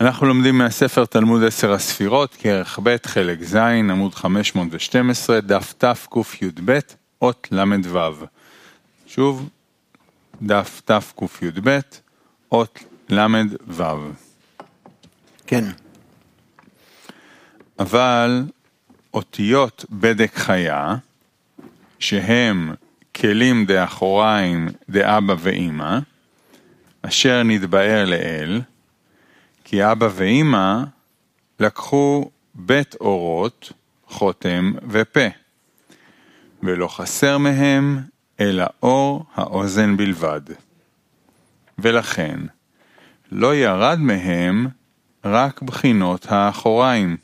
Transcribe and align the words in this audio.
אנחנו 0.00 0.26
לומדים 0.26 0.58
מהספר 0.58 1.04
תלמוד 1.04 1.44
עשר 1.44 1.72
הספירות, 1.72 2.34
כרך 2.38 2.78
ב', 2.82 2.96
חלק 3.06 3.42
ז', 3.42 3.56
עמוד 3.56 4.14
512, 4.14 5.40
דף 5.40 5.74
תקי"ב, 5.78 6.78
אות 7.22 7.48
ל"ו. 7.50 8.26
שוב, 9.06 9.48
דף 10.42 10.82
תקי"ב, 10.84 11.78
אות 12.52 12.84
ל"ו. 13.08 14.10
כן. 15.46 15.64
אבל 17.78 18.44
אותיות 19.14 19.84
בדק 19.90 20.34
חיה, 20.34 20.96
שהם 21.98 22.74
כלים 23.16 23.66
דאחוריים 23.66 24.68
דאבא 24.88 25.34
ואימא, 25.38 25.98
אשר 27.02 27.42
נתבאר 27.42 28.04
לאל, 28.04 28.60
כי 29.70 29.84
אבא 29.92 30.08
ואימא 30.14 30.82
לקחו 31.60 32.30
בית 32.54 32.94
אורות, 33.00 33.72
חותם 34.06 34.72
ופה, 34.88 35.26
ולא 36.62 36.88
חסר 36.88 37.38
מהם 37.38 38.00
אלא 38.40 38.64
אור 38.82 39.24
האוזן 39.34 39.96
בלבד. 39.96 40.40
ולכן, 41.78 42.40
לא 43.32 43.54
ירד 43.54 43.98
מהם 43.98 44.68
רק 45.24 45.62
בחינות 45.62 46.26
האחוריים. 46.28 47.16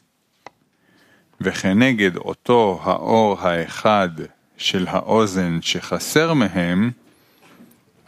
וכנגד 1.40 2.16
אותו 2.16 2.80
האור 2.82 3.40
האחד 3.40 4.08
של 4.56 4.86
האוזן 4.88 5.58
שחסר 5.62 6.34
מהם, 6.34 6.90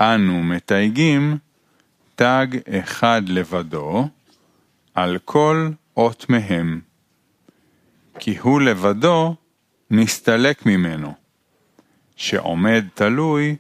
אנו 0.01 0.43
מתייגים 0.43 1.39
תג 2.17 2.47
אחד 2.69 3.23
לבדו 3.27 4.09
על 4.97 5.19
כל 5.25 5.69
אות 5.97 6.31
מהם, 6.31 6.81
כי 8.19 8.39
הוא 8.39 8.61
לבדו 8.61 9.35
נסתלק 9.91 10.67
ממנו, 10.67 11.15
שעומד 12.17 12.85
תלוי 12.95 13.57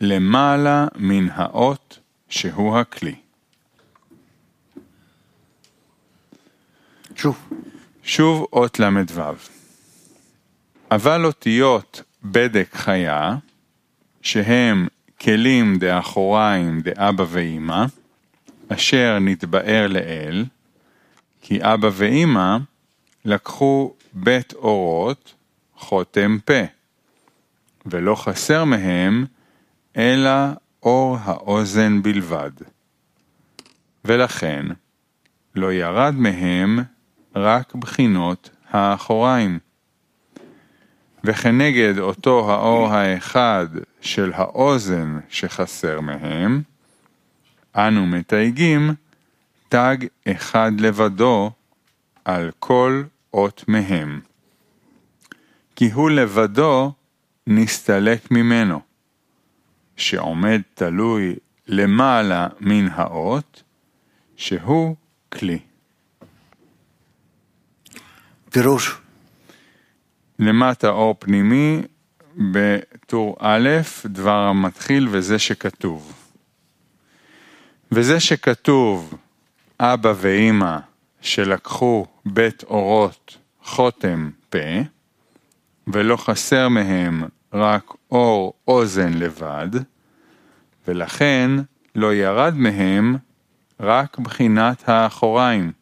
למעלה 0.00 0.86
מן 0.96 1.28
האות 1.32 1.98
שהוא 2.28 2.78
הכלי. 2.78 3.14
שוב. 7.16 7.48
שוב 8.02 8.46
אות 8.52 8.80
ל"ו. 8.80 9.22
אבל 10.90 11.24
אותיות 11.24 12.02
בדק 12.24 12.68
חיה, 12.72 13.36
שהם 14.22 14.88
כלים 15.20 15.78
דאחוריים 15.78 16.80
דאבא 16.80 17.24
ואימא, 17.28 17.84
אשר 18.68 19.18
נתבאר 19.18 19.86
לאל, 19.86 20.44
כי 21.40 21.58
אבא 21.62 21.90
ואימא 21.92 22.56
לקחו 23.24 23.94
בית 24.12 24.52
אורות, 24.52 25.34
חותם 25.76 26.38
פה, 26.44 26.62
ולא 27.86 28.14
חסר 28.14 28.64
מהם 28.64 29.24
אלא 29.96 30.30
אור 30.82 31.18
האוזן 31.22 32.02
בלבד. 32.02 32.50
ולכן 34.04 34.66
לא 35.54 35.72
ירד 35.72 36.14
מהם 36.14 36.78
רק 37.36 37.74
בחינות 37.74 38.50
האחוריים. 38.70 39.58
וכנגד 41.24 41.98
אותו 41.98 42.50
האור 42.50 42.88
האחד 42.88 43.66
של 44.00 44.32
האוזן 44.34 45.18
שחסר 45.28 46.00
מהם, 46.00 46.62
אנו 47.76 48.06
מתייגים 48.06 48.94
תג 49.68 49.96
אחד 50.28 50.72
לבדו 50.78 51.50
על 52.24 52.50
כל 52.58 53.02
אות 53.34 53.64
מהם. 53.68 54.20
כי 55.76 55.90
הוא 55.90 56.10
לבדו 56.10 56.92
נסתלק 57.46 58.30
ממנו, 58.30 58.80
שעומד 59.96 60.60
תלוי 60.74 61.36
למעלה 61.66 62.48
מן 62.60 62.88
האות, 62.92 63.62
שהוא 64.36 64.96
כלי. 65.28 65.58
פירוש. 68.50 68.98
למטה 70.38 70.88
אור 70.88 71.16
פנימי, 71.18 71.82
בטור 72.36 73.36
א', 73.40 73.68
דבר 74.04 74.38
המתחיל 74.38 75.08
וזה 75.10 75.38
שכתוב. 75.38 76.12
וזה 77.92 78.20
שכתוב 78.20 79.18
אבא 79.80 80.12
ואימא 80.16 80.78
שלקחו 81.20 82.06
בית 82.26 82.64
אורות 82.64 83.38
חותם 83.62 84.30
פה, 84.50 84.58
ולא 85.86 86.16
חסר 86.16 86.68
מהם 86.68 87.22
רק 87.52 87.84
אור 88.10 88.54
אוזן 88.68 89.12
לבד, 89.12 89.68
ולכן 90.88 91.50
לא 91.94 92.14
ירד 92.14 92.54
מהם 92.56 93.16
רק 93.80 94.18
בחינת 94.18 94.88
האחוריים. 94.88 95.72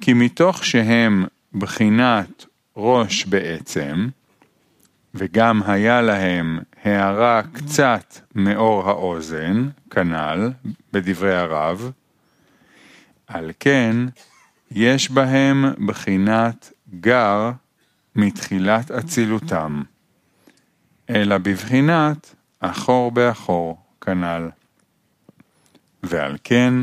כי 0.00 0.12
מתוך 0.12 0.64
שהם 0.64 1.24
בחינת 1.54 2.44
ראש 2.76 3.24
בעצם, 3.24 4.08
וגם 5.14 5.62
היה 5.66 6.02
להם 6.02 6.58
הערה 6.84 7.42
קצת 7.52 8.18
מאור 8.34 8.88
האוזן, 8.88 9.68
כנ"ל, 9.90 10.50
בדברי 10.92 11.36
הרב, 11.36 11.90
על 13.28 13.50
כן 13.60 13.96
יש 14.70 15.10
בהם 15.10 15.64
בחינת 15.86 16.72
גר 17.00 17.50
מתחילת 18.16 18.90
אצילותם, 18.90 19.82
אלא 21.10 21.38
בבחינת 21.38 22.34
אחור 22.60 23.10
באחור, 23.10 23.82
כנ"ל. 24.00 24.48
ועל 26.02 26.36
כן, 26.44 26.74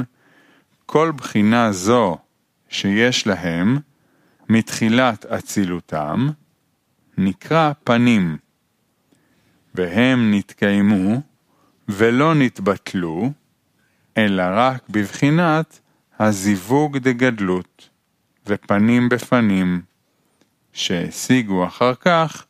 כל 0.86 1.12
בחינה 1.16 1.72
זו 1.72 2.18
שיש 2.70 3.28
להם 3.28 3.78
מתחילת 4.50 5.26
אצילותם, 5.26 6.30
נקרא 7.18 7.72
פנים, 7.84 8.38
והם 9.76 10.34
נתקיימו 10.34 11.22
ולא 11.88 12.34
נתבטלו, 12.34 13.32
אלא 14.18 14.44
רק 14.48 14.90
בבחינת 14.90 15.80
הזיווג 16.20 16.98
דגדלות 16.98 17.90
ופנים 18.48 19.10
בפנים, 19.10 19.82
שהשיגו 20.74 21.68
אחר 21.68 21.96
כך 21.96 22.46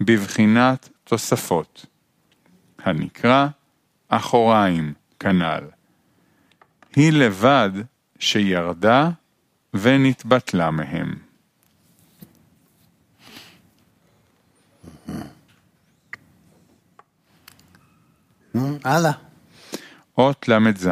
בבחינת 0.00 0.88
תוספות, 1.04 1.86
הנקרא 2.78 3.46
אחוריים 4.08 4.94
כנ"ל. 5.20 5.64
היא 6.96 7.12
לבד 7.12 7.70
שירדה 8.18 9.10
ונתבטלה 9.74 10.70
מהם. 10.70 11.14
הלאה. 18.84 19.12
אות 20.18 20.48
ל"ז 20.48 20.88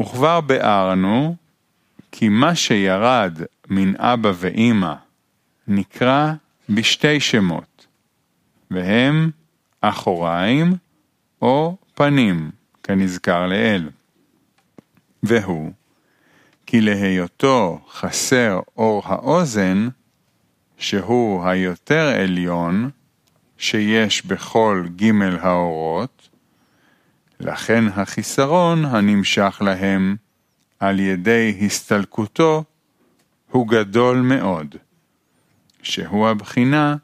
וכבר 0.00 0.40
ביארנו 0.40 1.36
כי 2.12 2.28
מה 2.28 2.54
שירד 2.54 3.38
מן 3.68 3.96
אבא 3.96 4.32
ואימא 4.34 4.94
נקרא 5.68 6.32
בשתי 6.68 7.20
שמות, 7.20 7.86
והם 8.70 9.30
אחוריים 9.80 10.72
או 11.42 11.76
פנים, 11.94 12.50
כנזכר 12.82 13.46
לאל. 13.46 13.90
והוא 15.22 15.72
כי 16.66 16.80
להיותו 16.80 17.80
חסר 17.90 18.60
אור 18.76 19.02
האוזן, 19.04 19.88
שהוא 20.78 21.44
היותר 21.44 22.08
עליון, 22.08 22.90
שיש 23.58 24.26
בכל 24.26 24.86
ג' 24.96 25.10
האורות, 25.40 26.28
לכן 27.40 27.84
החיסרון 27.88 28.84
הנמשך 28.84 29.62
להם 29.64 30.16
על 30.80 31.00
ידי 31.00 31.58
הסתלקותו 31.66 32.64
הוא 33.50 33.68
גדול 33.68 34.20
מאוד, 34.20 34.74
שהוא 35.82 36.28
הבחינה 36.28 36.96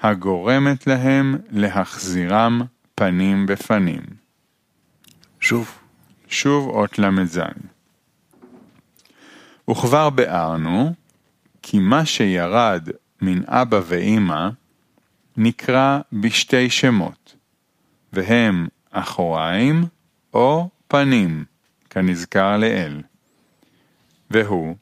הגורמת 0.00 0.86
להם 0.86 1.38
להחזירם 1.50 2.62
פנים 2.94 3.46
בפנים. 3.46 4.02
שוב. 5.40 5.78
שוב 6.28 6.68
אות 6.68 6.98
ל"ז. 6.98 7.40
וכבר 9.70 10.10
ביארנו 10.10 10.92
כי 11.62 11.78
מה 11.78 12.06
שירד 12.06 12.88
מן 13.20 13.40
אבא 13.46 13.80
ואימא 13.86 14.48
נקרא 15.36 16.00
בשתי 16.12 16.70
שמות, 16.70 17.34
והם 18.12 18.68
אחוריים 18.98 19.84
או 20.34 20.68
פנים, 20.88 21.44
כנזכר 21.90 22.56
לעיל. 22.56 23.02
והוא, 24.30 24.76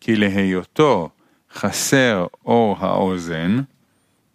כי 0.00 0.16
להיותו 0.16 1.10
חסר 1.52 2.26
אור 2.44 2.76
האוזן, 2.78 3.56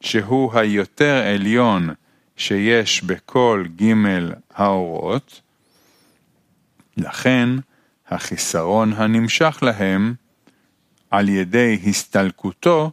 שהוא 0.01 0.53
היותר 0.53 1.23
עליון 1.35 1.89
שיש 2.35 3.03
בכל 3.03 3.65
ג' 3.81 3.93
האורות, 4.53 5.41
לכן 6.97 7.49
החיסרון 8.07 8.93
הנמשך 8.93 9.59
להם 9.61 10.13
על 11.11 11.29
ידי 11.29 11.79
הסתלקותו 11.85 12.91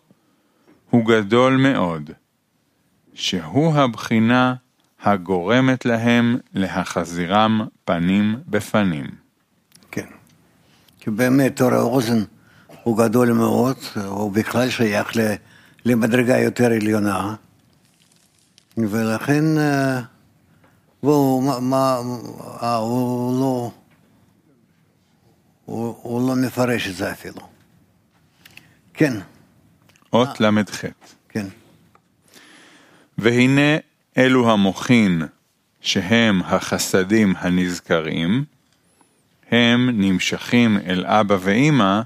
הוא 0.90 1.06
גדול 1.06 1.56
מאוד, 1.56 2.10
שהוא 3.14 3.74
הבחינה 3.74 4.54
הגורמת 5.04 5.84
להם 5.84 6.36
להחזירם 6.54 7.60
פנים 7.84 8.36
בפנים. 8.48 9.06
כן. 9.90 10.06
כי 11.00 11.10
באמת 11.10 11.60
אור 11.60 11.74
האוזן 11.74 12.24
הוא 12.82 12.98
גדול 12.98 13.32
מאוד, 13.32 13.76
הוא 14.06 14.32
בכלל 14.32 14.70
שייך 14.70 15.12
למדרגה 15.84 16.38
יותר 16.38 16.72
עליונה, 16.72 17.34
ולכן 18.76 19.58
אה, 19.58 20.00
והוא 21.02 21.42
מה, 21.42 21.60
מה, 21.60 22.00
אה, 22.62 22.76
הוא 22.76 23.40
לא, 23.40 23.70
הוא, 25.64 25.96
הוא 26.02 26.28
לא 26.28 26.36
מפרש 26.36 26.88
את 26.88 26.94
זה 26.96 27.12
אפילו. 27.12 27.40
כן, 28.94 29.12
אות 30.12 30.40
ל"ח 30.40 30.84
כן, 31.28 31.46
והנה 33.18 33.76
אלו 34.18 34.50
המוחין 34.50 35.22
שהם 35.80 36.42
החסדים 36.42 37.34
הנזכרים, 37.38 38.44
הם 39.50 39.90
נמשכים 39.92 40.78
אל 40.86 41.06
אבא 41.06 41.36
ואמא 41.40 42.00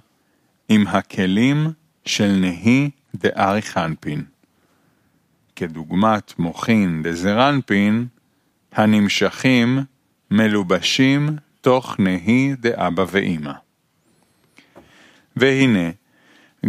עם 0.68 0.86
הכלים 0.86 1.66
של 2.04 2.32
נהי 2.32 2.90
דארי 3.14 3.62
חנפין. 3.62 4.24
כדוגמת 5.56 6.38
מוחין 6.38 7.02
דזרנפין, 7.02 8.06
הנמשכים 8.72 9.78
מלובשים 10.30 11.36
תוך 11.60 11.96
נהי 11.98 12.54
דאבא 12.60 13.04
ואמא. 13.10 13.52
והנה, 15.36 15.90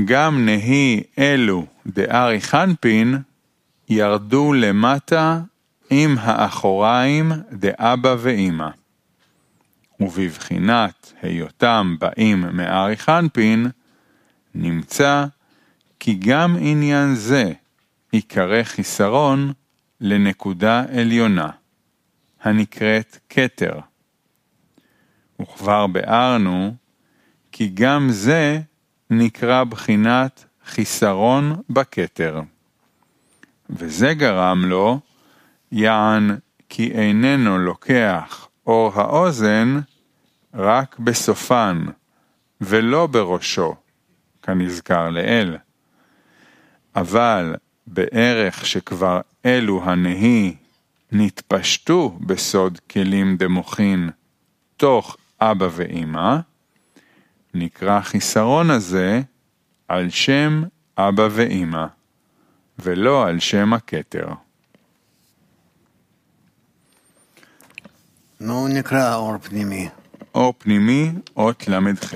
גם 0.06 0.46
נהי 0.46 1.04
אלו 1.20 1.66
דארי 1.88 2.42
חנפין 2.42 3.18
ירדו 3.90 4.54
למטה 4.54 5.40
עם 5.90 6.18
האחוריים 6.20 7.32
דאבא 7.52 8.16
ואמא. 8.20 8.70
ובבחינת 10.00 11.14
היותם 11.22 11.96
באים 12.00 12.46
מארי 12.54 12.98
חנפין, 12.98 13.68
נמצא 14.56 15.26
כי 16.00 16.14
גם 16.14 16.56
עניין 16.60 17.16
זה 17.16 17.52
ייקרא 18.14 18.64
חיסרון 18.64 19.54
לנקודה 20.02 20.84
עליונה, 21.00 21.50
הנקראת 22.42 23.18
כתר. 23.30 23.80
וכבר 25.42 25.88
ביארנו 25.88 26.76
כי 27.52 27.72
גם 27.74 28.08
זה 28.12 28.62
נקרא 29.10 29.64
בחינת 29.64 30.46
חיסרון 30.66 31.62
בכתר. 31.70 32.42
וזה 33.70 34.14
גרם 34.14 34.66
לו, 34.66 35.00
יען 35.72 36.38
כי 36.70 36.92
איננו 36.92 37.58
לוקח 37.58 38.48
אור 38.68 38.92
האוזן 38.96 39.80
רק 40.54 41.00
בסופן, 41.00 41.86
ולא 42.62 43.08
בראשו, 43.08 43.76
כנזכר 44.42 45.10
לעיל. 45.10 45.58
אבל 46.96 47.56
בערך 47.88 48.66
שכבר 48.66 49.22
אלו 49.46 49.84
הנהי 49.84 50.56
נתפשטו 51.12 52.18
בסוד 52.22 52.80
כלים 52.80 53.38
דמוחין 53.38 54.10
תוך 54.78 55.18
אבא 55.42 55.68
ואמא, 55.72 56.38
נקרא 57.54 58.02
חיסרון 58.02 58.70
הזה 58.72 59.22
על 59.88 60.10
שם 60.10 60.64
אבא 60.98 61.28
ואמא, 61.32 61.86
ולא 62.84 63.28
על 63.28 63.40
שם 63.40 63.74
הכתר. 63.74 64.28
נו 68.40 68.68
נקרא 68.68 69.16
אור 69.16 69.38
פנימי. 69.38 69.90
אור 70.36 70.54
פנימי, 70.58 71.12
אות 71.38 71.68
ל"ח. 71.68 72.14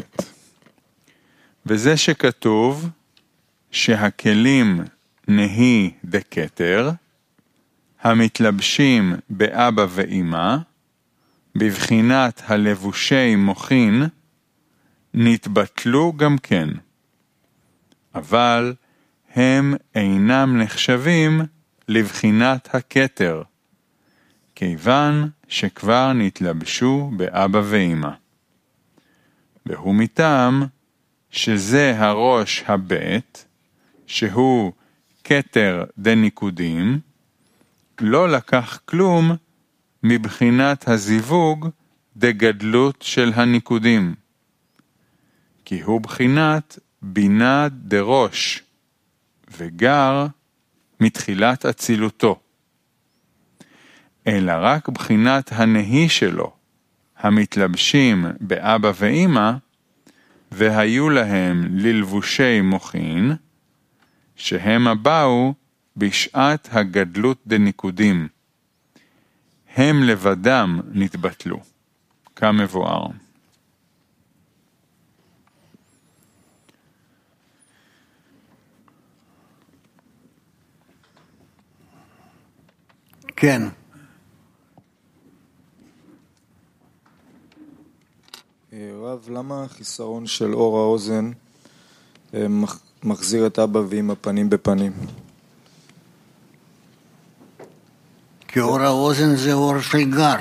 וזה 1.65 1.97
שכתוב 1.97 2.89
שהכלים 3.71 4.81
נהי 5.27 5.91
דכתר, 6.05 6.91
המתלבשים 8.01 9.15
באבא 9.29 9.85
ואמא, 9.89 10.57
בבחינת 11.55 12.41
הלבושי 12.45 13.35
מוחין, 13.35 14.03
נתבטלו 15.13 16.13
גם 16.13 16.37
כן. 16.37 16.69
אבל 18.15 18.73
הם 19.35 19.75
אינם 19.95 20.57
נחשבים 20.61 21.41
לבחינת 21.87 22.75
הכתר, 22.75 23.41
כיוון 24.55 25.29
שכבר 25.47 26.13
נתלבשו 26.13 27.11
באבא 27.17 27.61
ואמא. 27.65 28.09
והוא 29.65 29.95
מטעם 29.95 30.63
שזה 31.29 31.99
הראש 31.99 32.63
הבית, 32.67 33.45
שהוא 34.07 34.71
כתר 35.23 35.83
דניקודים, 35.97 36.99
לא 38.01 38.29
לקח 38.29 38.79
כלום 38.85 39.31
מבחינת 40.03 40.87
הזיווג 40.87 41.69
דגדלות 42.17 43.01
של 43.01 43.31
הניקודים. 43.35 44.15
כי 45.65 45.81
הוא 45.81 46.01
בחינת 46.01 46.79
בינה 47.01 47.67
דראש, 47.71 48.62
וגר 49.57 50.25
מתחילת 50.99 51.65
אצילותו. 51.65 52.39
אלא 54.27 54.53
רק 54.59 54.89
בחינת 54.89 55.51
הנהי 55.51 56.09
שלו, 56.09 56.53
המתלבשים 57.17 58.25
באבא 58.39 58.91
ואמא, 58.95 59.51
והיו 60.51 61.09
להם 61.09 61.67
ללבושי 61.71 62.61
מוחין, 62.61 63.31
שהם 64.35 64.87
הבאו 64.87 65.53
בשעת 65.97 66.69
הגדלות 66.71 67.37
דניקודים. 67.47 68.27
הם 69.75 70.03
לבדם 70.03 70.79
נתבטלו, 70.91 71.59
כמבואר. 72.35 73.07
כן, 83.43 83.61
אה, 88.73 88.91
רב, 89.01 89.29
למה 89.29 89.63
החיסרון 89.63 90.27
של 90.27 90.53
אור 90.53 90.79
האוזן 90.79 91.31
אה, 92.33 92.47
מח- 92.47 92.79
מחזיר 93.03 93.47
את 93.47 93.59
אבא 93.59 93.79
ואמא 93.89 94.13
פנים 94.21 94.49
בפנים? 94.49 94.91
כי 98.47 98.59
אור 98.59 98.79
האוזן 98.79 99.35
זה 99.35 99.53
אור 99.53 99.79
של 99.81 100.11
גר, 100.11 100.37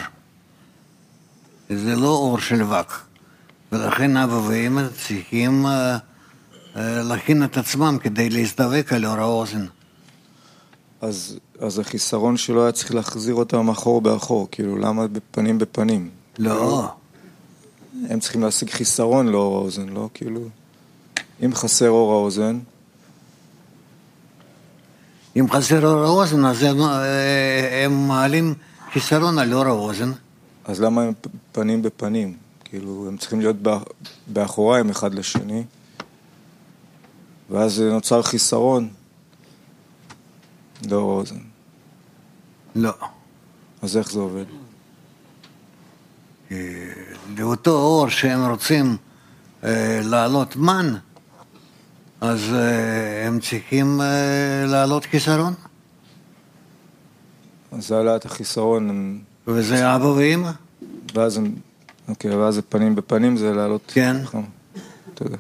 זה 1.68 1.97
לא 1.97 2.09
אור 2.09 2.38
של 2.38 2.62
וק, 2.62 3.06
ולכן 3.73 4.16
אבא 4.16 4.35
ואמא 4.49 4.82
צריכים 5.06 5.66
אה, 5.66 5.99
להכין 7.02 7.44
את 7.44 7.56
עצמם 7.56 7.97
כדי 8.02 8.30
להזדבק 8.30 8.92
על 8.92 9.06
אור 9.06 9.18
האוזן. 9.18 9.66
אז, 11.02 11.38
אז 11.59 11.78
החיסרון 11.78 12.37
שלו 12.37 12.62
היה 12.62 12.73
צריך 12.73 12.94
להחזיר 12.94 13.35
אותם 13.35 13.68
אחור 13.68 14.00
באחור, 14.00 14.49
כאילו 14.50 14.76
למה 14.76 15.06
בפנים 15.06 15.59
בפנים? 15.59 16.11
לא, 16.38 16.88
הם 18.09 18.21
צריכים 18.21 18.42
להשיג 18.42 18.71
חיסרון 18.71 19.28
לאור 19.28 19.56
האוזן, 19.56 19.88
לא? 19.88 20.09
כאילו, 20.14 20.40
אם 21.44 21.54
חסר 21.54 21.88
אור 21.90 22.12
האוזן, 22.12 22.59
אם 25.37 25.47
חסר 25.50 25.87
אור 25.87 26.04
האוזן 26.04 26.44
אז 26.44 26.62
הם, 26.62 26.80
הם 27.85 28.09
מעלים 28.09 28.54
חיסרון 28.92 29.38
על 29.38 29.54
אור 29.54 29.64
האוזן. 29.66 30.12
אז 30.64 30.80
למה 30.80 31.02
הם 31.02 31.12
פנים 31.52 31.82
בפנים? 31.82 32.37
כאילו, 32.64 33.04
הם 33.09 33.16
צריכים 33.16 33.40
להיות 33.40 33.56
בא- 33.56 33.78
באחוריים 34.26 34.90
אחד 34.90 35.14
לשני, 35.14 35.64
ואז 37.50 37.80
נוצר 37.80 38.23
חיסרון 38.23 38.88
לאור 40.91 41.12
האוזן. 41.12 41.37
לא. 42.75 42.93
אז 43.83 43.97
איך 43.97 44.11
זה 44.12 44.19
עובד? 44.21 44.45
כי 46.49 46.55
לאותו 47.39 47.71
אור 47.71 48.09
שהם 48.09 48.51
רוצים 48.51 48.97
אה, 49.65 50.01
להעלות 50.05 50.57
מן, 50.57 50.95
אז 52.21 52.41
אה, 52.55 53.27
הם 53.27 53.41
צריכים 53.41 54.01
אה, 54.01 54.07
להעלות 54.67 55.05
חיסרון, 55.05 55.55
אז 57.73 57.93
העלאת 57.93 58.25
החיסרון, 58.25 58.91
הם- 58.91 59.21
וזה 59.47 59.97
אבא 59.97 60.05
ואמא. 60.05 60.51
ואז 61.15 61.37
הם, 61.37 61.55
אוקיי, 62.09 62.37
ואז 62.37 62.55
זה 62.55 62.62
פנים 62.62 62.95
בפנים, 62.95 63.37
זה 63.37 63.53
לעלות... 63.53 63.83
כן. 63.95 64.17
נכון. 64.23 64.45
תודה. 65.15 65.37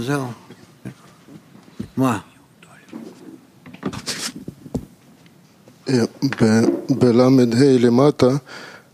זהו. 0.00 0.26
מה? 1.96 2.18
בל"ה 6.90 7.28
למטה 7.78 8.28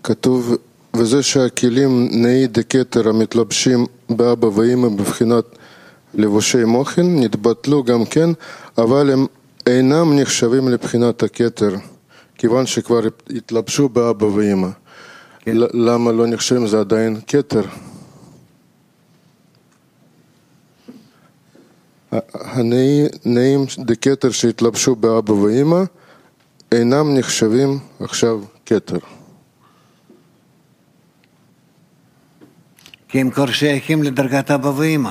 כתוב 0.02 0.56
וזה 0.96 1.22
שהכלים 1.22 2.08
נאי 2.10 2.46
דקטר 2.46 3.08
המתלבשים 3.08 3.86
באבא 4.10 4.46
ואמא 4.46 4.88
בבחינת 4.88 5.44
לבושי 6.14 6.64
מוחין 6.64 7.20
נתבטלו 7.20 7.84
גם 7.84 8.04
כן 8.04 8.30
אבל 8.78 9.10
הם 9.10 9.26
אינם 9.66 10.18
נחשבים 10.18 10.68
לבחינת 10.68 11.22
הכתר 11.22 11.74
כיוון 12.38 12.66
שכבר 12.66 13.00
התלבשו 13.36 13.88
באבא 13.88 14.24
ואמא 14.24 14.68
כן. 15.40 15.56
למה 15.56 16.12
לא 16.12 16.26
נחשבים 16.26 16.66
זה 16.66 16.80
עדיין 16.80 17.20
כתר 17.26 17.62
הנאים 22.32 23.64
דקטר 23.78 24.30
שהתלבשו 24.30 24.96
באבא 24.96 25.32
ואמא 25.32 25.82
אינם 26.72 27.14
נחשבים 27.18 27.78
עכשיו 28.00 28.40
כתר. 28.66 28.98
כי 33.08 33.20
הם 33.20 33.30
כבר 33.30 33.46
שייכים 33.46 34.02
לדרגת 34.02 34.50
אבא 34.50 34.68
ואמא. 34.68 35.10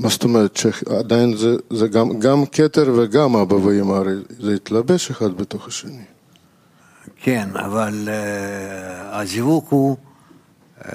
מה 0.00 0.08
זאת 0.08 0.24
אומרת 0.24 0.56
שעדיין 0.56 1.36
זה, 1.36 1.56
זה 1.70 1.88
גם, 1.88 2.18
גם 2.18 2.46
כתר 2.46 2.92
וגם 2.96 3.36
אבא 3.36 3.54
ואמא, 3.54 3.92
הרי 3.92 4.14
זה 4.40 4.54
התלבש 4.54 5.10
אחד 5.10 5.36
בתוך 5.36 5.68
השני. 5.68 6.04
כן, 7.22 7.48
אבל 7.54 8.08
uh, 8.08 9.16
הזיווג 9.16 9.66
הוא 9.68 9.96
uh, 10.80 10.86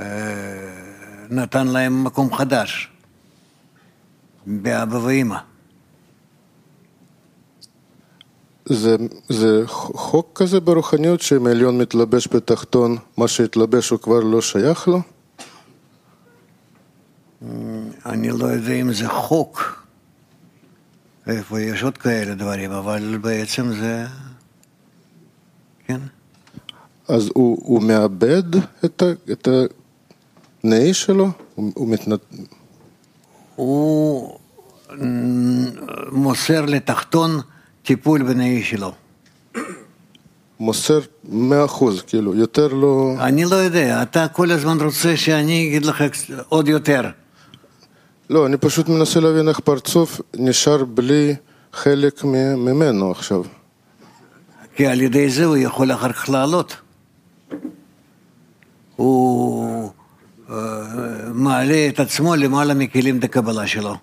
נתן 1.30 1.68
להם 1.68 2.04
מקום 2.04 2.34
חדש, 2.34 2.93
באבא 4.46 4.96
ואמא. 4.96 5.38
זה, 8.66 8.96
זה 9.30 9.64
חוק 9.68 10.32
כזה 10.36 10.60
ברוחניות 10.60 11.22
שאם 11.22 11.48
העליון 11.48 11.78
מתלבש 11.78 12.28
בתחתון, 12.28 12.98
מה 13.18 13.28
שהתלבש 13.28 13.90
הוא 13.90 14.00
כבר 14.00 14.20
לא 14.20 14.42
שייך 14.42 14.88
לו? 14.88 15.02
אני 18.06 18.30
לא 18.30 18.46
יודע 18.46 18.74
אם 18.74 18.94
זה 18.94 19.08
חוק, 19.08 19.84
איפה 21.28 21.62
יש 21.62 21.84
עוד 21.84 21.98
כאלה 21.98 22.36
דברים, 22.36 22.72
אבל 22.72 23.18
בעצם 23.22 23.74
זה... 23.74 24.06
כן. 25.88 26.00
אז 27.08 27.30
הוא, 27.34 27.58
הוא 27.62 27.84
מאבד 27.84 28.56
את, 28.86 29.02
ה, 29.02 29.32
את 29.32 29.48
הנאי 30.64 30.94
שלו? 30.94 31.30
הוא, 31.56 31.72
הוא 31.76 31.88
מתנת... 31.88 32.20
הוא 33.56 34.40
מוסר 36.12 36.66
לתחתון 36.66 37.40
טיפול 37.84 38.24
בנאי 38.24 38.64
שלו. 38.64 38.92
מוסר 40.60 41.00
מאה 41.30 41.66
אחוז, 41.66 42.02
כאילו, 42.02 42.36
יותר 42.36 42.68
לא... 42.68 43.16
אני 43.20 43.46
לא 43.46 43.56
יודע, 43.56 44.02
אתה 44.02 44.28
כל 44.28 44.52
הזמן 44.52 44.78
רוצה 44.82 45.18
שאני 45.18 45.68
אגיד 45.68 45.86
לך 45.86 46.04
עוד 46.50 46.68
יותר. 46.68 47.10
לא, 48.30 48.46
אני 48.46 48.58
פשוט 48.58 48.90
מנסה 48.90 49.20
להבין 49.20 49.50
איך 49.50 49.60
פרצוף 49.60 50.22
נשאר 50.36 50.86
בלי 50.86 51.36
חלק 51.74 52.24
ממנו 52.58 53.12
עכשיו. 53.12 53.44
כי 54.76 54.88
על 54.88 55.02
ידי 55.02 55.30
זה 55.30 55.46
הוא 55.46 55.58
יכול 55.58 55.92
אחר 55.92 56.14
כך 56.14 56.30
לעלות. 56.30 56.76
הוא 58.96 59.83
מעלה 61.34 61.88
את 61.90 62.00
עצמו 62.00 62.36
למעלה 62.36 62.74
מכלים 62.74 63.20
דקבלה 63.20 63.68
שלו. 63.68 63.96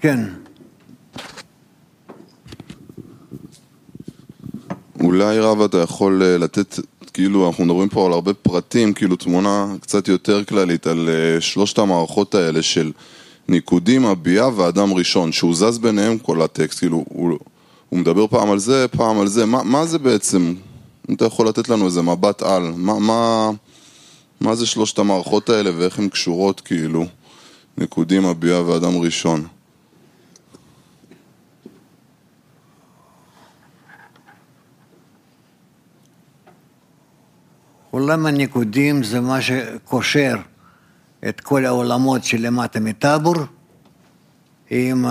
כן, 0.00 0.24
אולי 5.00 5.38
רב 5.38 5.60
אתה 5.60 5.78
יכול 5.78 6.22
אה, 6.22 6.38
לתת, 6.38 6.78
כאילו 7.12 7.46
אנחנו 7.46 7.64
מדברים 7.64 7.88
פה 7.88 8.06
על 8.06 8.12
הרבה 8.12 8.34
פרטים, 8.34 8.92
כאילו 8.92 9.16
תמונה 9.16 9.74
קצת 9.80 10.08
יותר 10.08 10.44
כללית 10.44 10.86
על 10.86 11.08
אה, 11.08 11.40
שלושת 11.40 11.78
המערכות 11.78 12.34
האלה 12.34 12.62
של 12.62 12.92
ניקודים, 13.48 14.06
הביאה 14.06 14.56
ואדם 14.56 14.92
ראשון, 14.92 15.32
שהוא 15.32 15.54
זז 15.54 15.78
ביניהם 15.78 16.18
כל 16.18 16.42
הטקסט, 16.42 16.78
כאילו 16.78 17.04
הוא, 17.08 17.38
הוא 17.88 17.98
מדבר 17.98 18.26
פעם 18.26 18.50
על 18.50 18.58
זה, 18.58 18.88
פעם 18.88 19.20
על 19.20 19.26
זה, 19.26 19.46
מה, 19.46 19.62
מה 19.62 19.86
זה 19.86 19.98
בעצם, 19.98 20.54
אם 21.08 21.14
אתה 21.14 21.24
יכול 21.24 21.48
לתת 21.48 21.68
לנו 21.68 21.86
איזה 21.86 22.02
מבט 22.02 22.42
על, 22.42 22.72
מה, 22.76 22.98
מה, 22.98 23.50
מה 24.40 24.54
זה 24.54 24.66
שלושת 24.66 24.98
המערכות 24.98 25.48
האלה 25.48 25.70
ואיך 25.76 25.98
הן 25.98 26.08
קשורות 26.08 26.60
כאילו, 26.60 27.06
ניקודים, 27.78 28.26
הביאה 28.26 28.66
ואדם 28.66 28.98
ראשון. 28.98 29.46
עולם 37.90 38.26
הניקודים 38.26 39.02
זה 39.02 39.20
מה 39.20 39.42
שקושר 39.42 40.36
את 41.28 41.40
כל 41.40 41.66
העולמות 41.66 42.24
שלמטה 42.24 42.80
מטאבור 42.80 43.34
עם 44.70 45.04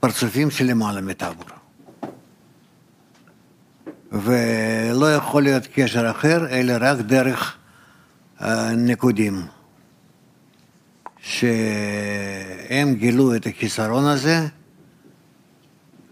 פרצופים 0.00 0.50
שלמעלה 0.50 1.00
מטאבור. 1.00 1.46
ולא 4.12 5.14
יכול 5.14 5.42
להיות 5.42 5.66
קשר 5.74 6.10
אחר, 6.10 6.48
אלא 6.50 6.74
רק 6.80 6.98
דרך 6.98 7.56
ניקודים. 8.76 9.46
שהם 11.22 12.94
גילו 12.94 13.36
את 13.36 13.46
החיסרון 13.46 14.04
הזה, 14.04 14.46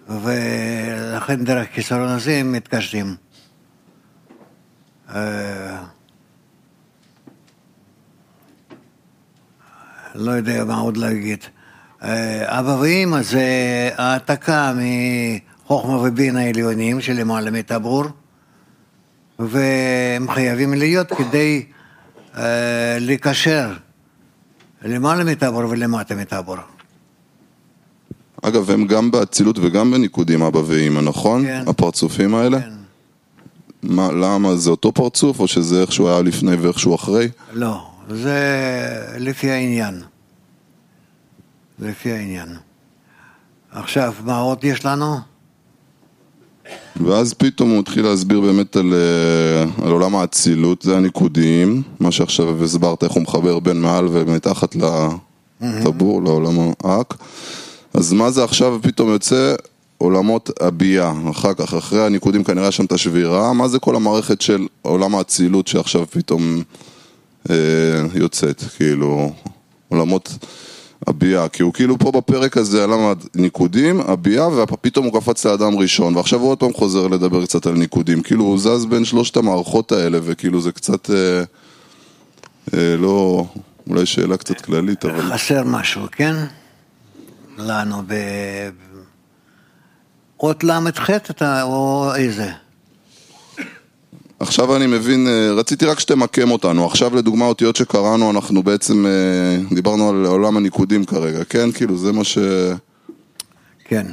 ולכן 0.09 1.45
דרך 1.45 1.69
החיסרון 1.71 2.09
הזה 2.09 2.37
הם 2.37 2.53
מתקשרים. 2.53 3.17
לא 10.15 10.31
יודע 10.31 10.65
מה 10.65 10.77
עוד 10.77 10.97
להגיד. 10.97 11.45
אה, 12.03 12.61
אבא 12.61 12.77
ואמא 12.81 13.23
זה 13.23 13.45
העתקה 13.97 14.73
מחוכמה 14.75 15.97
ובינה 15.97 16.41
העליונים 16.41 17.01
שלמעלה 17.01 17.51
מטבור, 17.51 18.05
והם 19.39 20.31
חייבים 20.31 20.75
להיות 20.75 21.13
כדי 21.13 21.65
אה, 22.37 22.97
לקשר 23.01 23.73
למעלה 24.83 25.25
מטבור 25.25 25.63
ולמטה 25.69 26.15
מטבור. 26.15 26.57
אגב, 28.43 28.71
הם 28.71 28.87
גם 28.87 29.11
באצילות 29.11 29.59
וגם 29.59 29.91
בניקודים 29.91 30.43
אבא 30.43 30.59
ואמא, 30.67 31.01
נכון? 31.01 31.45
כן. 31.45 31.65
הפרצופים 31.67 32.35
האלה? 32.35 32.61
כן. 32.61 32.71
מה, 33.83 34.13
למה, 34.13 34.57
זה 34.57 34.71
אותו 34.71 34.93
פרצוף, 34.93 35.41
או 35.41 35.49
שזה 35.49 35.81
איך 35.81 35.93
שהוא 35.93 36.09
היה 36.09 36.23
לפני 36.23 36.55
ואיך 36.55 36.79
שהוא 36.79 36.95
אחרי? 36.95 37.29
לא, 37.53 37.91
זה 38.09 38.39
לפי 39.19 39.51
העניין. 39.51 40.03
לפי 41.81 42.13
העניין. 42.13 42.49
עכשיו, 43.73 44.15
מה 44.25 44.39
עוד 44.39 44.65
יש 44.65 44.85
לנו? 44.85 45.17
ואז 46.97 47.35
פתאום 47.35 47.71
הוא 47.71 47.81
התחיל 47.81 48.05
להסביר 48.05 48.41
באמת 48.41 48.77
על, 48.77 48.95
אה, 48.95 49.85
על 49.85 49.93
עולם 49.93 50.17
האצילות, 50.17 50.83
זה 50.83 50.97
הניקודים, 50.97 51.83
מה 52.01 52.13
שעכשיו 52.13 52.65
הסברת 52.65 53.05
איך 53.05 53.13
הוא 53.13 53.23
מחבר 53.23 53.59
בין 53.59 53.81
מעל 53.81 54.09
ומתחת 54.13 54.77
לטבור, 55.61 56.23
לעולם 56.23 56.73
האק. 56.85 57.15
אז 57.95 58.13
מה 58.13 58.31
זה 58.31 58.45
עכשיו 58.45 58.79
פתאום 58.83 59.09
יוצא 59.09 59.55
עולמות 59.99 60.51
הביאה, 60.61 61.13
אחר 61.31 61.55
כך, 61.55 61.75
אחרי 61.75 62.07
הניקודים 62.07 62.45
כנראה 62.45 62.71
שם 62.71 62.85
את 62.85 62.93
השבירה, 62.93 63.53
מה 63.53 63.69
זה 63.69 63.79
כל 63.79 63.97
המערכת 63.97 64.41
של 64.41 64.67
עולם 64.83 65.15
האצילות 65.15 65.67
שעכשיו 65.67 66.07
פתאום 66.11 66.63
אה, 67.51 67.55
יוצאת, 68.15 68.65
כאילו, 68.77 69.33
עולמות 69.89 70.39
הביאה, 71.09 71.49
כי 71.49 71.63
הוא 71.63 71.73
כאילו 71.73 71.99
פה 71.99 72.11
בפרק 72.11 72.57
הזה 72.57 72.87
למד 72.87 73.19
ניקודים, 73.35 74.01
הביאה, 74.01 74.49
ופתאום 74.49 75.07
הוא 75.07 75.21
קפץ 75.21 75.47
לאדם 75.47 75.79
ראשון, 75.79 76.17
ועכשיו 76.17 76.41
הוא 76.41 76.51
עוד 76.51 76.59
פעם 76.59 76.73
חוזר 76.73 77.07
לדבר 77.07 77.47
קצת 77.47 77.67
על 77.67 77.75
ניקודים, 77.75 78.23
כאילו 78.23 78.45
הוא 78.45 78.59
זז 78.59 78.87
בין 78.87 79.05
שלושת 79.05 79.37
המערכות 79.37 79.93
האלה, 79.93 80.19
וכאילו 80.23 80.61
זה 80.61 80.73
קצת, 80.73 81.11
אה, 81.11 81.43
אה, 82.75 82.97
לא, 82.97 83.47
אולי 83.91 84.07
שאלה 84.07 84.37
קצת 84.37 84.61
כללית, 84.61 85.05
אבל... 85.05 85.33
חסר 85.33 85.65
משהו, 85.65 86.03
כן? 86.13 86.35
לנו 87.59 88.03
ב... 88.07 88.15
אות 90.41 90.65
ל"ח 90.65 91.11
אתה, 91.11 91.63
או 91.63 92.11
איזה? 92.17 92.53
עכשיו 94.41 94.77
אני 94.77 94.87
מבין, 94.87 95.27
אה, 95.29 95.53
רציתי 95.53 95.87
רק 95.87 96.01
שתמקם 96.01 96.51
אותנו. 96.51 96.87
עכשיו 96.87 97.17
לדוגמה 97.17 97.45
אותיות 97.45 97.77
שקראנו, 97.77 98.31
אנחנו 98.31 98.63
בעצם 98.63 99.07
אה, 99.07 99.75
דיברנו 99.75 100.09
על 100.09 100.27
עולם 100.27 100.57
הניקודים 100.57 101.05
כרגע, 101.05 101.45
כן? 101.45 101.73
כאילו 101.73 101.97
זה 101.97 102.13
מה 102.13 102.25
ש... 102.25 102.39
כן. 103.85 104.07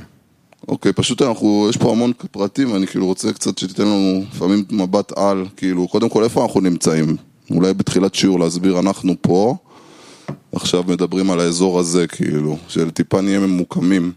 אוקיי, 0.67 0.93
פשוט 0.93 1.21
אנחנו, 1.21 1.67
יש 1.69 1.77
פה 1.77 1.91
המון 1.91 2.11
פרטים 2.31 2.71
ואני 2.71 2.87
כאילו 2.87 3.05
רוצה 3.05 3.33
קצת 3.33 3.57
שתיתן 3.57 3.83
לנו 3.83 4.23
לפעמים 4.33 4.63
מבט 4.71 5.17
על, 5.17 5.45
כאילו, 5.57 5.87
קודם 5.87 6.09
כל 6.09 6.23
איפה 6.23 6.43
אנחנו 6.43 6.61
נמצאים? 6.61 7.15
אולי 7.51 7.73
בתחילת 7.73 8.15
שיעור 8.15 8.39
להסביר, 8.39 8.79
אנחנו 8.79 9.13
פה, 9.21 9.55
עכשיו 10.51 10.83
מדברים 10.87 11.31
על 11.31 11.39
האזור 11.39 11.79
הזה, 11.79 12.07
כאילו, 12.07 12.57
שטיפה 12.67 13.21
נהיה 13.21 13.39
ממוקמים. 13.39 14.11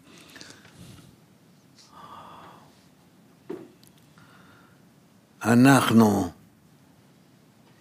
אנחנו, 5.48 6.30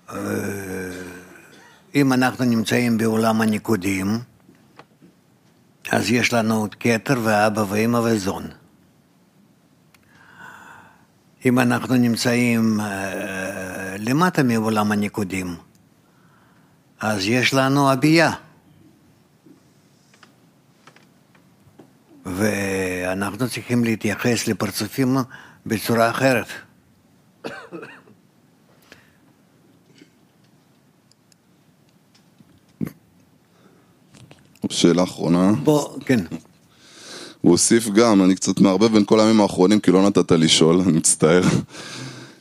אה, 0.09 0.15
אם 1.95 2.13
אנחנו 2.13 2.45
נמצאים 2.45 2.97
בעולם 2.97 3.41
הניקודים, 3.41 4.19
אז 5.91 6.11
יש 6.11 6.33
לנו 6.33 6.65
את 6.65 6.75
כתר 6.79 7.19
ואבא 7.23 7.63
ואמא 7.69 7.97
וזון. 7.97 8.47
אם 11.45 11.59
אנחנו 11.59 11.95
נמצאים 11.95 12.79
אה, 12.79 13.95
למטה 13.99 14.43
מעולם 14.43 14.91
הניקודים, 14.91 15.55
אז 16.99 17.27
יש 17.27 17.53
לנו 17.53 17.93
אבייה. 17.93 18.31
ואנחנו 22.25 23.49
צריכים 23.49 23.83
להתייחס 23.83 24.47
לפרצופים 24.47 25.17
בצורה 25.65 26.09
אחרת. 26.09 26.47
שאלה 34.69 35.03
אחרונה. 35.03 35.51
בוא, 35.63 35.89
כן. 36.05 36.19
הוא 37.41 37.51
הוסיף 37.51 37.89
גם, 37.89 38.23
אני 38.23 38.35
קצת 38.35 38.59
מערבב 38.59 38.93
בין 38.93 39.03
כל 39.05 39.19
הימים 39.19 39.41
האחרונים 39.41 39.79
כי 39.79 39.91
לא 39.91 40.07
נתת 40.07 40.31
לשאול, 40.31 40.81
אני 40.81 40.91
מצטער. 40.91 41.41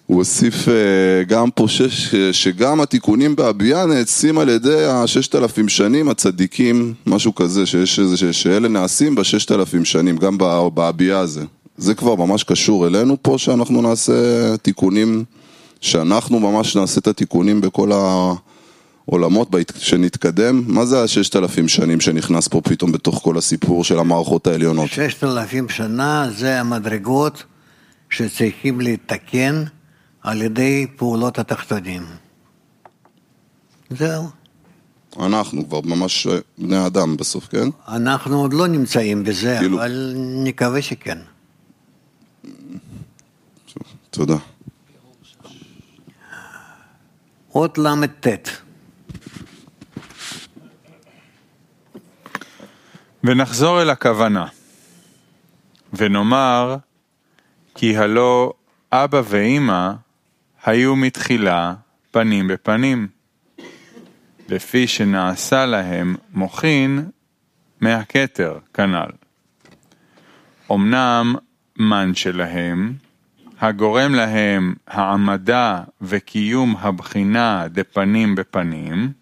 הוא 0.07 0.19
הוסיף 0.19 0.69
אה, 0.69 1.25
גם 1.25 1.51
פה 1.51 1.69
שש, 1.69 2.15
שגם 2.15 2.81
התיקונים 2.81 3.37
בהביאה 3.37 3.87
נעצים 3.87 4.39
על 4.39 4.49
ידי 4.49 4.85
הששת 4.85 5.35
אלפים 5.35 5.69
שנים, 5.69 6.09
הצדיקים, 6.09 6.95
משהו 7.07 7.35
כזה, 7.35 7.67
שיש 7.67 8.01
שאלה 8.33 8.69
נעשים 8.69 9.15
בששת 9.15 9.53
אלפים 9.53 9.85
שנים, 9.85 10.17
גם 10.17 10.39
בהביאה 10.75 11.19
הזה. 11.19 11.45
זה 11.79 11.95
כבר 11.95 12.15
ממש 12.15 12.45
קשור 12.45 12.87
אלינו 12.87 13.17
פה, 13.23 13.35
שאנחנו 13.39 13.83
נעשה 13.83 14.57
תיקונים, 14.57 15.25
שאנחנו 15.81 16.41
ממש 16.41 16.77
נעשה 16.77 17.01
את 17.01 17.07
התיקונים 17.07 17.61
בכל 17.61 17.91
העולמות, 17.93 19.49
שנתקדם. 19.79 20.63
מה 20.67 20.87
זה 20.87 21.03
הששת 21.03 21.37
אלפים 21.37 21.69
שנים 21.69 22.01
שנכנס 22.01 22.49
פה 22.49 22.61
פתאום 22.61 22.93
בתוך 22.93 23.21
כל 23.23 23.39
הסיפור 23.39 23.85
של 23.85 23.99
המערכות 23.99 24.47
העליונות? 24.47 24.91
ששת 24.91 25.25
אלפים 25.25 25.69
שנה 25.69 26.29
זה 26.37 26.61
המדרגות 26.61 27.45
שצריכים 28.11 28.81
להתקן 28.81 29.65
על 30.23 30.43
ידי 30.43 30.87
פעולות 30.97 31.39
התחתונים. 31.39 32.03
זהו. 33.91 34.25
אנחנו 35.21 35.69
כבר 35.69 35.81
ממש 35.85 36.27
בני 36.59 36.87
אדם 36.87 37.17
בסוף, 37.17 37.49
כן? 37.49 37.69
אנחנו 37.89 38.41
עוד 38.41 38.53
לא 38.53 38.67
נמצאים 38.67 39.25
בזה, 39.25 39.57
כאילו... 39.61 39.79
אבל 39.79 40.15
נקווה 40.17 40.83
שכן. 40.83 41.19
תודה. 44.17 44.37
אות 47.55 47.79
ל"ט. 47.79 48.27
ונחזור 53.25 53.83
אל 53.83 53.91
הכוונה, 53.91 54.47
ונאמר, 55.93 56.77
כי 57.75 57.97
הלא 57.97 58.53
אבא 58.93 59.23
ואימא 59.25 59.93
היו 60.65 60.97
מתחילה 60.97 61.75
פנים 62.11 62.49
בפנים, 62.49 63.09
לפי 64.49 64.87
שנעשה 64.87 65.67
להם 65.67 66.17
מוחין 66.33 67.11
מהכתר 67.81 68.59
כנ"ל. 68.75 69.11
אמנם 70.73 71.35
מן 71.77 72.15
שלהם, 72.15 73.06
הגורם 73.61 74.15
להם 74.15 74.75
העמדה 74.87 75.83
וקיום 76.01 76.77
הבחינה 76.79 77.69
דפנים 77.69 78.35
בפנים, 78.35 79.13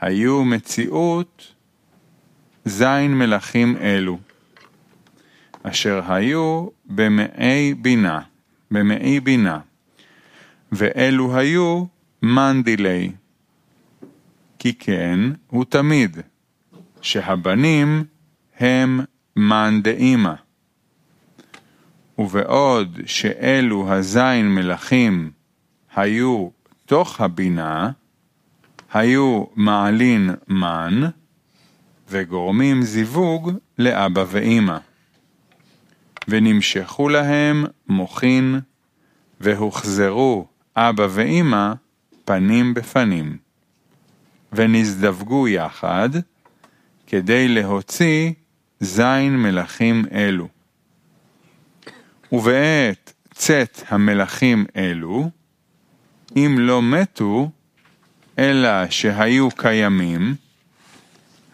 היו 0.00 0.44
מציאות 0.44 1.54
זין 2.64 3.18
מלכים 3.18 3.76
אלו, 3.76 4.18
אשר 5.62 6.12
היו 6.12 6.66
במעי 6.86 7.74
בינה, 7.74 8.20
במעי 8.70 9.20
בינה, 9.20 9.58
ואלו 10.72 11.36
היו 11.36 11.84
מן 12.22 12.60
דילי. 12.64 13.12
כי 14.58 14.74
כן 14.74 15.20
הוא 15.46 15.64
תמיד, 15.64 16.16
שהבנים 17.00 18.04
הם 18.58 19.00
מן 19.36 19.80
דאמא. 19.82 20.43
ובעוד 22.18 23.00
שאלו 23.06 23.92
הזין 23.92 24.54
מלכים 24.54 25.30
היו 25.96 26.48
תוך 26.86 27.20
הבינה, 27.20 27.90
היו 28.92 29.44
מעלין 29.56 30.30
מן, 30.48 31.02
וגורמים 32.08 32.82
זיווג 32.82 33.52
לאבא 33.78 34.24
ואמא. 34.28 34.78
ונמשכו 36.28 37.08
להם 37.08 37.64
מוחין, 37.88 38.60
והוחזרו 39.40 40.46
אבא 40.76 41.06
ואמא 41.10 41.72
פנים 42.24 42.74
בפנים. 42.74 43.36
ונזדווגו 44.52 45.48
יחד, 45.48 46.08
כדי 47.06 47.48
להוציא 47.48 48.32
זין 48.80 49.36
מלכים 49.36 50.04
אלו. 50.12 50.48
ובעת 52.32 53.12
צאת 53.34 53.82
המלכים 53.88 54.66
אלו, 54.76 55.30
אם 56.36 56.56
לא 56.58 56.82
מתו, 56.82 57.50
אלא 58.38 58.90
שהיו 58.90 59.50
קיימים, 59.50 60.34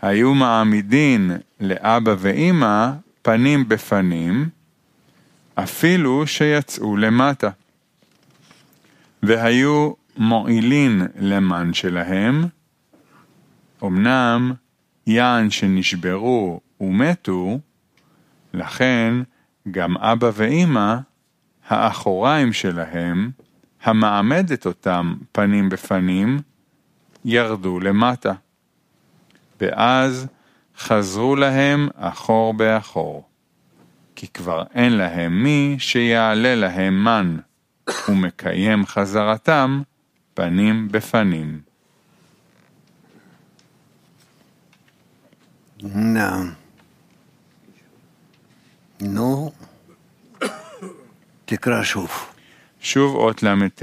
היו 0.03 0.35
מעמידין 0.35 1.31
לאבא 1.61 2.15
ואימא 2.19 2.91
פנים 3.23 3.69
בפנים, 3.69 4.49
אפילו 5.55 6.27
שיצאו 6.27 6.97
למטה. 6.97 7.51
והיו 9.23 9.93
מועילין 10.17 11.07
למן 11.21 11.75
שלהם, 11.75 12.45
אמנם 13.85 14.53
יען 15.07 15.51
שנשברו 15.51 16.61
ומתו, 16.81 17.59
לכן 18.55 19.15
גם 19.71 19.97
אבא 19.97 20.31
ואימא, 20.35 20.97
האחוריים 21.69 22.53
שלהם, 22.53 23.31
המעמדת 23.83 24.67
אותם 24.67 25.15
פנים 25.33 25.69
בפנים, 25.69 26.41
ירדו 27.25 27.81
למטה. 27.81 28.33
ואז 29.61 30.27
חזרו 30.79 31.37
להם 31.37 31.89
אחור 31.97 32.55
באחור, 32.55 33.29
כי 34.17 34.29
כבר 34.29 34.65
אין 34.75 34.93
להם 34.93 35.43
מי 35.43 35.77
שיעלה 35.79 36.55
להם 36.55 37.05
מן, 37.05 37.37
ומקיים 38.09 38.87
חזרתם 38.87 39.83
פנים 40.35 40.89
בפנים. 40.89 41.61
נו. 45.83 46.60
נו, 49.03 49.53
תקרא 51.45 51.83
שוב. 51.83 52.11
שוב 52.81 53.15
אות 53.17 53.43
ל"ט. 53.43 53.83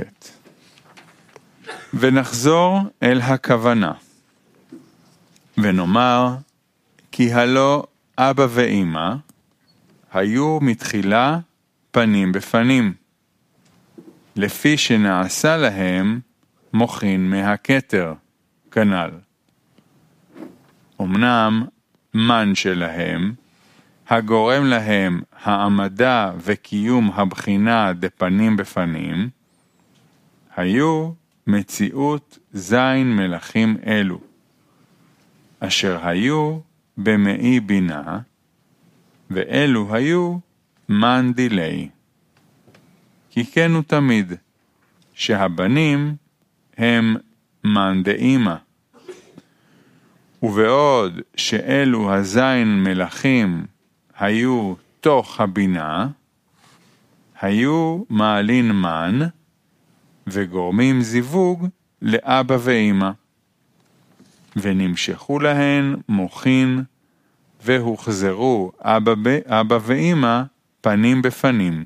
ונחזור 1.93 2.79
אל 3.03 3.21
הכוונה. 3.21 3.91
ונאמר, 5.57 6.35
כי 7.11 7.33
הלא 7.33 7.83
אבא 8.17 8.47
ואמא 8.49 9.15
היו 10.13 10.59
מתחילה 10.61 11.39
פנים 11.91 12.31
בפנים, 12.31 12.93
לפי 14.35 14.77
שנעשה 14.77 15.57
להם 15.57 16.19
מוחין 16.73 17.29
מהכתר, 17.29 18.13
כנ"ל. 18.71 19.11
אמנם 21.01 21.65
מן 22.13 22.55
שלהם, 22.55 23.33
הגורם 24.09 24.65
להם 24.65 25.21
העמדה 25.41 26.31
וקיום 26.37 27.11
הבחינה 27.13 27.93
דפנים 27.93 28.57
בפנים, 28.57 29.29
היו 30.55 31.11
מציאות 31.47 32.39
זין 32.53 33.15
מלכים 33.15 33.77
אלו, 33.85 34.19
אשר 35.59 36.07
היו 36.07 36.59
במעי 36.97 37.59
בינה, 37.59 38.19
ואלו 39.29 39.95
היו 39.95 40.37
מן 40.89 41.31
דילי. 41.35 41.89
כי 43.29 43.45
כן 43.45 43.71
הוא 43.71 43.83
תמיד, 43.87 44.33
שהבנים 45.13 46.15
הם 46.77 47.15
מן 47.63 48.03
דאימא. 48.03 48.55
ובעוד 50.43 51.21
שאלו 51.35 52.13
הזין 52.13 52.83
מלכים 52.83 53.65
היו 54.19 54.73
תוך 55.01 55.41
הבינה, 55.41 56.07
היו 57.41 58.03
מעלין 58.09 58.71
מן 58.71 59.19
וגורמים 60.27 61.01
זיווג 61.01 61.67
לאבא 62.01 62.57
ואימא, 62.59 63.11
ונמשכו 64.55 65.39
להן 65.39 65.95
מוחין 66.09 66.83
והוחזרו 67.63 68.71
אבא, 68.81 69.13
אבא 69.45 69.77
ואימא 69.81 70.41
פנים 70.81 71.21
בפנים, 71.21 71.85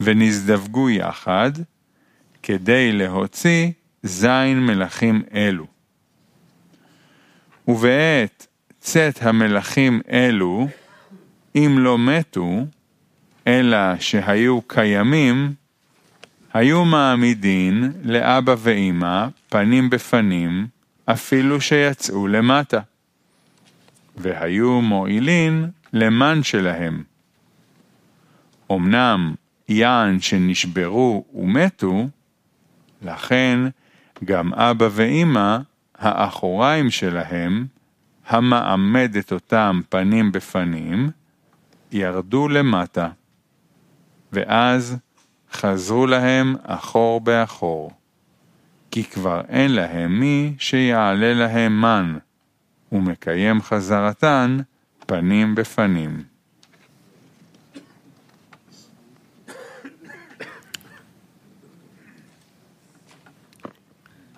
ונזדווגו 0.00 0.90
יחד 0.90 1.50
כדי 2.42 2.92
להוציא 2.92 3.70
זין 4.02 4.66
מלכים 4.66 5.22
אלו. 5.34 5.66
ובעת 7.68 8.46
צאת 8.80 9.22
המלכים 9.22 10.00
אלו, 10.10 10.68
אם 11.56 11.76
לא 11.78 11.98
מתו, 11.98 12.66
אלא 13.46 13.98
שהיו 13.98 14.62
קיימים, 14.62 15.54
היו 16.54 16.84
מעמידין 16.84 17.92
לאבא 18.04 18.54
ואימא 18.58 19.26
פנים 19.48 19.90
בפנים, 19.90 20.66
אפילו 21.06 21.60
שיצאו 21.60 22.26
למטה. 22.28 22.80
והיו 24.16 24.80
מועילין 24.80 25.70
למן 25.92 26.42
שלהם. 26.42 27.02
אמנם 28.72 29.34
יען 29.68 30.20
שנשברו 30.20 31.24
ומתו, 31.34 32.06
לכן 33.02 33.58
גם 34.24 34.52
אבא 34.54 34.88
ואימא, 34.90 35.58
האחוריים 35.98 36.90
שלהם, 36.90 37.66
המעמדת 38.26 39.32
אותם 39.32 39.80
פנים 39.88 40.32
בפנים, 40.32 41.10
ירדו 41.92 42.48
למטה, 42.48 43.08
ואז 44.32 44.96
חזרו 45.52 46.06
להם 46.06 46.56
אחור 46.62 47.20
באחור, 47.20 47.90
כי 48.90 49.04
כבר 49.04 49.40
אין 49.48 49.72
להם 49.72 50.20
מי 50.20 50.54
שיעלה 50.58 51.34
להם 51.34 51.80
מן, 51.80 52.18
ומקיים 52.92 53.62
חזרתן 53.62 54.58
פנים 55.06 55.54
בפנים. 55.54 56.22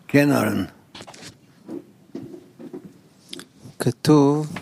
כן, 0.08 0.32
אורן. 0.32 0.64
כתוב, 3.78 4.52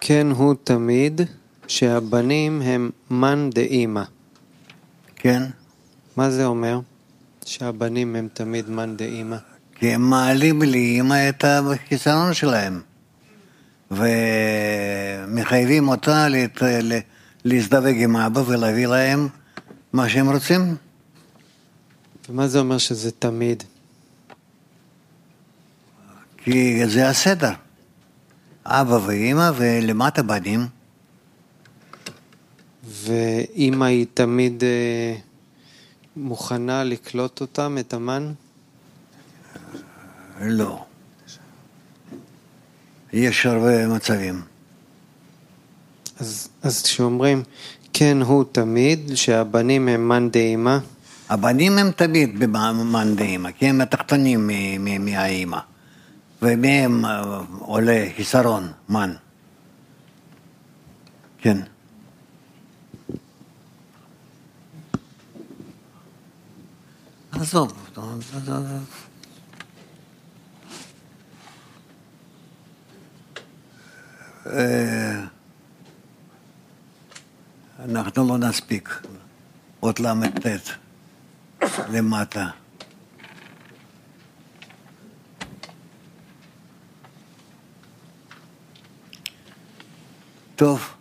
כן 0.00 0.26
הוא 0.30 0.54
תמיד, 0.64 1.20
שהבנים 1.68 2.62
הם 2.62 2.90
מן 3.10 3.50
דאימא. 3.54 4.02
כן? 5.16 5.42
מה 6.16 6.30
זה 6.30 6.46
אומר? 6.46 6.80
שהבנים 7.44 8.16
הם 8.16 8.28
תמיד 8.32 8.70
מן 8.70 8.96
דאימא. 8.96 9.36
כי 9.74 9.94
הם 9.94 10.10
מעלים 10.10 10.62
לאימא 10.62 11.28
את 11.28 11.44
החיסרון 11.44 12.34
שלהם. 12.34 12.80
ומחייבים 13.90 15.88
אותה 15.88 16.28
להת... 16.28 16.62
להזדווג 17.44 17.96
עם 17.96 18.16
אבא 18.16 18.40
ולהביא 18.46 18.86
להם 18.86 19.28
מה 19.92 20.08
שהם 20.08 20.30
רוצים. 20.30 20.76
ומה 22.28 22.48
זה 22.48 22.58
אומר 22.58 22.78
שזה 22.78 23.10
תמיד? 23.10 23.62
כי 26.44 26.86
זה 26.86 27.08
הסדר. 27.08 27.52
אבא 28.66 28.98
ואימא 29.06 29.50
ולמטה 29.56 30.22
בנים. 30.22 30.66
ואימא 32.86 33.84
היא 33.84 34.06
תמיד 34.14 34.64
אה, 34.64 35.16
מוכנה 36.16 36.84
לקלוט 36.84 37.40
אותם, 37.40 37.76
את 37.80 37.94
המן? 37.94 38.32
לא. 40.40 40.84
יש 43.12 43.46
הרבה 43.46 43.88
מצבים. 43.88 44.42
אז, 46.20 46.48
אז 46.62 46.82
כשאומרים 46.82 47.42
כן 47.92 48.22
הוא 48.22 48.44
תמיד, 48.52 49.10
שהבנים 49.14 49.88
הם 49.88 50.08
מן 50.08 50.30
דאימא, 50.30 50.78
הבנים 51.28 51.78
הם 51.78 51.90
תמיד 51.90 52.38
במאן 52.38 53.16
דאמא, 53.16 53.50
כי 53.50 53.66
הם 53.66 53.80
התחתונים 53.80 54.50
מהאימא. 55.00 55.58
ומהם 56.42 57.04
אה, 57.04 57.40
עולה 57.58 58.06
חיסרון, 58.16 58.72
מן. 58.88 59.14
כן. 61.38 61.58
עזוב. 67.40 67.72
אה, 74.46 75.24
אנחנו 77.78 78.28
לא 78.28 78.38
נספיק. 78.38 79.02
עוד 79.80 79.98
ל"ט 79.98 80.46
למטה. 81.88 82.46
טוב, 90.56 90.94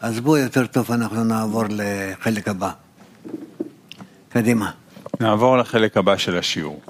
אז 0.00 0.20
בואו 0.20 0.36
יותר 0.36 0.66
טוב 0.66 0.92
אנחנו 0.92 1.24
נעבור 1.24 1.62
לחלק 1.70 2.48
הבא. 2.48 2.72
קדימה. 4.28 4.85
נעבור 5.20 5.56
לחלק 5.56 5.96
הבא 5.96 6.16
של 6.16 6.38
השיעור. 6.38 6.80